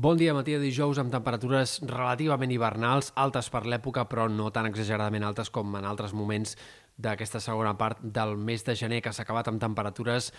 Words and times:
Bon 0.00 0.16
dia, 0.16 0.32
matí 0.32 0.54
de 0.54 0.62
dijous 0.62 0.96
amb 0.96 1.10
temperatures 1.12 1.74
relativament 1.84 2.48
hivernals, 2.54 3.10
altes 3.20 3.50
per 3.52 3.66
l'època, 3.68 4.06
però 4.08 4.30
no 4.32 4.46
tan 4.48 4.64
exageradament 4.70 5.26
altes 5.28 5.50
com 5.52 5.74
en 5.76 5.84
altres 5.84 6.14
moments 6.16 6.54
d'aquesta 6.96 7.36
segona 7.44 7.74
part 7.76 8.00
del 8.00 8.32
mes 8.40 8.64
de 8.64 8.72
gener, 8.80 9.02
que 9.04 9.12
s'ha 9.12 9.26
acabat 9.26 9.50
amb 9.52 9.60
temperatures 9.60 10.30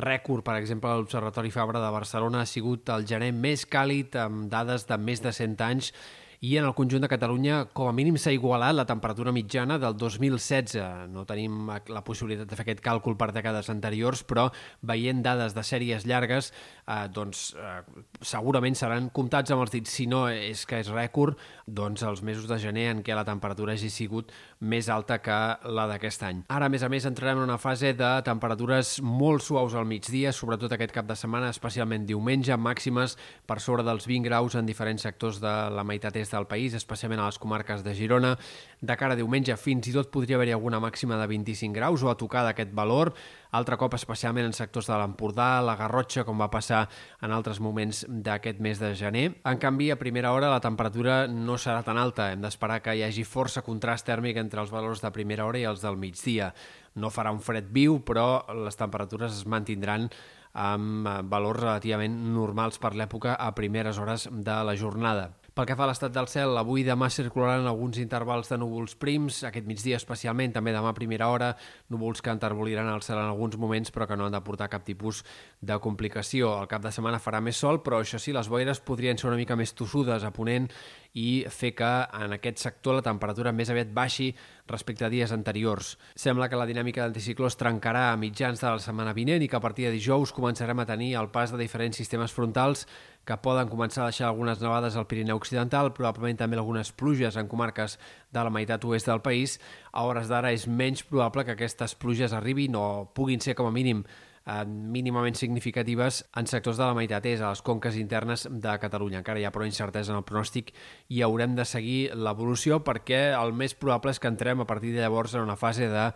rècord. 0.00 0.40
Per 0.46 0.54
exemple, 0.56 0.94
l'Observatori 0.96 1.52
Fabra 1.52 1.84
de 1.84 1.92
Barcelona 1.92 2.40
ha 2.40 2.48
sigut 2.48 2.88
el 2.96 3.04
gener 3.04 3.28
més 3.36 3.66
càlid 3.68 4.16
amb 4.16 4.48
dades 4.48 4.88
de 4.88 4.96
més 4.96 5.20
de 5.20 5.34
100 5.36 5.60
anys 5.68 5.92
i 6.40 6.54
en 6.56 6.64
el 6.64 6.72
conjunt 6.72 7.02
de 7.04 7.08
Catalunya 7.12 7.66
com 7.76 7.90
a 7.90 7.92
mínim 7.92 8.16
s'ha 8.16 8.32
igualat 8.32 8.72
la 8.72 8.86
temperatura 8.88 9.32
mitjana 9.32 9.76
del 9.78 9.92
2016. 10.00 10.80
No 11.12 11.26
tenim 11.28 11.68
la 11.68 12.00
possibilitat 12.04 12.48
de 12.48 12.56
fer 12.56 12.64
aquest 12.64 12.80
càlcul 12.80 13.18
per 13.20 13.28
dècades 13.36 13.68
anteriors, 13.68 14.22
però 14.24 14.46
veient 14.80 15.20
dades 15.20 15.52
de 15.52 15.64
sèries 15.68 16.06
llargues, 16.08 16.48
eh, 16.86 17.08
doncs 17.12 17.50
eh, 17.60 17.82
segurament 18.24 18.78
seran 18.78 19.10
comptats 19.12 19.52
amb 19.52 19.66
els 19.66 19.74
dits. 19.74 19.92
Si 19.92 20.06
no 20.08 20.22
és 20.32 20.64
que 20.64 20.80
és 20.80 20.88
rècord, 20.88 21.36
doncs 21.66 22.06
els 22.08 22.24
mesos 22.24 22.48
de 22.48 22.56
gener 22.62 22.86
en 22.94 23.04
què 23.04 23.14
la 23.14 23.26
temperatura 23.28 23.76
hagi 23.76 23.92
sigut 23.92 24.32
més 24.60 24.88
alta 24.88 25.20
que 25.20 25.38
la 25.68 25.86
d'aquest 25.92 26.24
any. 26.24 26.42
Ara, 26.48 26.70
a 26.70 26.72
més 26.72 26.82
a 26.82 26.88
més, 26.88 27.04
entrarem 27.04 27.42
en 27.42 27.50
una 27.50 27.60
fase 27.60 27.92
de 27.92 28.10
temperatures 28.24 28.96
molt 29.04 29.44
suaus 29.44 29.76
al 29.76 29.84
migdia, 29.84 30.32
sobretot 30.32 30.72
aquest 30.72 30.96
cap 30.96 31.04
de 31.04 31.18
setmana, 31.20 31.52
especialment 31.52 32.08
diumenge, 32.08 32.56
màximes 32.56 33.18
per 33.44 33.60
sobre 33.60 33.84
dels 33.84 34.08
20 34.08 34.24
graus 34.24 34.56
en 34.56 34.64
diferents 34.64 35.04
sectors 35.04 35.44
de 35.44 35.54
la 35.76 35.84
meitat 35.84 36.16
est 36.16 36.29
del 36.32 36.46
país, 36.50 36.74
especialment 36.74 37.20
a 37.20 37.26
les 37.28 37.38
comarques 37.38 37.84
de 37.84 37.94
Girona. 37.94 38.36
De 38.80 38.96
cara 38.96 39.16
a 39.16 39.18
diumenge 39.18 39.56
fins 39.60 39.90
i 39.90 39.94
tot 39.94 40.10
podria 40.12 40.38
haver-hi 40.38 40.54
alguna 40.56 40.80
màxima 40.80 41.18
de 41.20 41.26
25 41.30 41.76
graus 41.76 42.02
o 42.02 42.10
a 42.10 42.16
tocar 42.16 42.44
d'aquest 42.46 42.72
valor, 42.76 43.12
altre 43.50 43.76
cop 43.76 43.94
especialment 43.98 44.46
en 44.46 44.56
sectors 44.56 44.86
de 44.86 44.96
l'Empordà, 44.96 45.60
la 45.66 45.76
Garrotxa, 45.76 46.24
com 46.24 46.38
va 46.38 46.50
passar 46.50 46.84
en 47.20 47.34
altres 47.34 47.60
moments 47.60 48.04
d'aquest 48.08 48.60
mes 48.62 48.78
de 48.78 48.94
gener. 48.94 49.26
En 49.44 49.58
canvi, 49.58 49.90
a 49.90 49.98
primera 49.98 50.32
hora 50.32 50.52
la 50.52 50.62
temperatura 50.62 51.24
no 51.26 51.58
serà 51.58 51.82
tan 51.86 51.98
alta. 51.98 52.30
Hem 52.32 52.44
d'esperar 52.44 52.80
que 52.84 52.94
hi 52.94 53.04
hagi 53.06 53.26
força 53.26 53.64
contrast 53.66 54.06
tèrmic 54.06 54.38
entre 54.38 54.62
els 54.62 54.70
valors 54.70 55.02
de 55.02 55.12
primera 55.14 55.46
hora 55.46 55.58
i 55.58 55.66
els 55.66 55.82
del 55.82 55.98
migdia. 55.98 56.52
No 56.94 57.10
farà 57.10 57.34
un 57.34 57.42
fred 57.42 57.70
viu, 57.74 58.00
però 58.06 58.44
les 58.64 58.78
temperatures 58.78 59.34
es 59.34 59.46
mantindran 59.46 60.08
amb 60.52 61.06
valors 61.30 61.60
relativament 61.62 62.16
normals 62.34 62.78
per 62.82 62.94
l'època 62.98 63.36
a 63.38 63.52
primeres 63.54 63.98
hores 63.98 64.28
de 64.30 64.56
la 64.66 64.76
jornada. 64.76 65.30
Pel 65.60 65.66
que 65.68 65.74
fa 65.76 65.82
a 65.84 65.90
l'estat 65.90 66.12
del 66.14 66.24
cel, 66.32 66.54
avui 66.56 66.80
i 66.80 66.84
demà 66.86 67.10
circularan 67.12 67.66
alguns 67.68 67.98
intervals 68.00 68.48
de 68.48 68.56
núvols 68.56 68.94
prims, 68.96 69.42
aquest 69.44 69.66
migdia 69.68 69.98
especialment, 70.00 70.54
també 70.54 70.72
demà 70.72 70.88
a 70.88 70.96
primera 70.96 71.26
hora, 71.28 71.50
núvols 71.92 72.24
que 72.24 72.32
enterboliran 72.32 72.88
el 72.88 73.04
cel 73.04 73.18
en 73.20 73.28
alguns 73.28 73.58
moments 73.60 73.92
però 73.92 74.06
que 74.08 74.16
no 74.16 74.24
han 74.24 74.32
de 74.32 74.40
portar 74.40 74.70
cap 74.72 74.86
tipus 74.88 75.20
de 75.60 75.76
complicació. 75.84 76.54
El 76.62 76.70
cap 76.70 76.80
de 76.80 76.94
setmana 76.96 77.20
farà 77.20 77.42
més 77.44 77.60
sol, 77.60 77.82
però 77.84 78.00
això 78.00 78.16
sí, 78.16 78.32
les 78.32 78.48
boires 78.48 78.80
podrien 78.80 79.20
ser 79.20 79.28
una 79.28 79.36
mica 79.36 79.52
més 79.52 79.76
tossudes 79.76 80.24
a 80.24 80.32
Ponent 80.32 80.70
i 81.18 81.44
fer 81.50 81.72
que 81.74 81.90
en 82.22 82.34
aquest 82.36 82.60
sector 82.62 82.94
la 82.94 83.02
temperatura 83.02 83.52
més 83.52 83.70
aviat 83.72 83.90
baixi 83.94 84.28
respecte 84.70 85.04
a 85.04 85.10
dies 85.10 85.32
anteriors. 85.34 85.96
Sembla 86.14 86.48
que 86.48 86.58
la 86.58 86.66
dinàmica 86.68 87.02
d'anticicló 87.02 87.48
es 87.50 87.58
trencarà 87.58 88.10
a 88.12 88.18
mitjans 88.20 88.62
de 88.62 88.68
la 88.70 88.78
setmana 88.82 89.14
vinent 89.16 89.42
i 89.42 89.48
que 89.50 89.58
a 89.58 89.64
partir 89.64 89.88
de 89.88 89.96
dijous 89.96 90.32
començarem 90.36 90.78
a 90.78 90.86
tenir 90.86 91.16
el 91.18 91.30
pas 91.34 91.50
de 91.50 91.58
diferents 91.58 91.98
sistemes 91.98 92.32
frontals 92.32 92.86
que 93.26 93.36
poden 93.42 93.68
començar 93.68 94.04
a 94.04 94.10
deixar 94.12 94.30
algunes 94.30 94.62
nevades 94.62 94.96
al 94.96 95.06
Pirineu 95.10 95.36
Occidental, 95.36 95.92
probablement 95.92 96.38
també 96.38 96.56
algunes 96.56 96.92
pluges 96.92 97.36
en 97.36 97.50
comarques 97.50 97.98
de 98.32 98.44
la 98.46 98.50
meitat 98.50 98.84
oest 98.86 99.10
del 99.10 99.20
país. 99.20 99.58
A 99.92 100.06
hores 100.06 100.30
d'ara 100.30 100.54
és 100.54 100.66
menys 100.66 101.02
probable 101.04 101.44
que 101.44 101.58
aquestes 101.58 101.94
pluges 101.94 102.32
arribin 102.32 102.78
o 102.78 103.10
puguin 103.14 103.42
ser 103.42 103.58
com 103.58 103.68
a 103.68 103.74
mínim 103.74 104.06
eh, 104.50 104.64
mínimament 104.66 105.38
significatives 105.38 106.24
en 106.36 106.50
sectors 106.50 106.80
de 106.80 106.88
la 106.88 107.20
és 107.30 107.40
a 107.40 107.50
les 107.50 107.62
conques 107.62 107.96
internes 107.96 108.46
de 108.50 108.76
Catalunya. 108.82 109.20
Encara 109.22 109.40
hi 109.40 109.46
ha 109.46 109.54
prou 109.54 109.66
incertesa 109.66 110.12
en 110.12 110.18
el 110.18 110.26
pronòstic 110.26 110.72
i 111.08 111.22
haurem 111.22 111.54
de 111.54 111.64
seguir 111.64 112.10
l'evolució 112.14 112.82
perquè 112.84 113.30
el 113.38 113.52
més 113.52 113.74
probable 113.74 114.10
és 114.10 114.18
que 114.18 114.28
entrem 114.28 114.60
a 114.60 114.66
partir 114.66 114.92
de 114.94 115.00
llavors 115.00 115.34
en 115.34 115.46
una 115.46 115.56
fase 115.56 115.88
de 115.88 116.10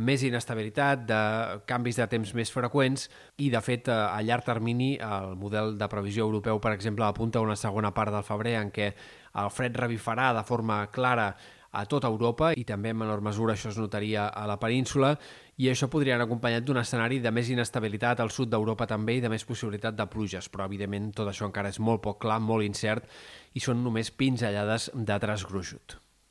més 0.00 0.22
inestabilitat, 0.22 1.02
de 1.06 1.20
canvis 1.66 1.98
de 1.98 2.06
temps 2.06 2.34
més 2.34 2.52
freqüents 2.54 3.08
i, 3.38 3.50
de 3.50 3.60
fet, 3.60 3.88
a 3.90 4.20
llarg 4.22 4.46
termini 4.46 4.94
el 5.02 5.34
model 5.36 5.76
de 5.78 5.88
previsió 5.90 6.24
europeu, 6.24 6.60
per 6.62 6.72
exemple, 6.76 7.04
apunta 7.04 7.40
a 7.40 7.42
una 7.42 7.56
segona 7.56 7.90
part 7.92 8.14
del 8.14 8.26
febrer 8.26 8.54
en 8.60 8.70
què 8.70 8.92
el 9.40 9.50
fred 9.50 9.76
revifarà 9.76 10.30
de 10.34 10.44
forma 10.46 10.84
clara 10.94 11.34
a 11.70 11.84
tota 11.86 12.08
Europa 12.10 12.50
i 12.58 12.64
també 12.66 12.90
en 12.90 12.98
menor 13.02 13.22
mesura 13.22 13.54
això 13.54 13.70
es 13.70 13.78
notaria 13.78 14.26
a 14.26 14.46
la 14.50 14.58
península 14.58 15.14
i 15.60 15.68
això 15.70 15.90
podria 15.92 16.16
anar 16.16 16.26
acompanyat 16.26 16.66
d'un 16.66 16.80
escenari 16.82 17.20
de 17.22 17.30
més 17.30 17.50
inestabilitat 17.52 18.20
al 18.20 18.34
sud 18.34 18.50
d'Europa 18.50 18.88
també 18.90 19.18
i 19.18 19.22
de 19.24 19.30
més 19.30 19.44
possibilitat 19.46 19.94
de 19.94 20.06
pluges, 20.10 20.48
però 20.50 20.66
evidentment 20.66 21.12
tot 21.14 21.30
això 21.30 21.46
encara 21.46 21.70
és 21.70 21.78
molt 21.78 22.02
poc 22.02 22.22
clar, 22.24 22.40
molt 22.40 22.66
incert 22.66 23.06
i 23.54 23.60
són 23.60 23.84
només 23.84 24.10
pinzellades 24.10 24.90
de 24.94 25.18
traç 25.22 25.46
gruixut. 25.46 26.00